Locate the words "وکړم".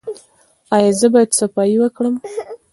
1.79-2.15